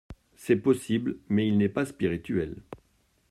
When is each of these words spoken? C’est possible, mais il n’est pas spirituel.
C’est 0.35 0.55
possible, 0.55 1.19
mais 1.29 1.47
il 1.47 1.59
n’est 1.59 1.69
pas 1.69 1.85
spirituel. 1.85 2.63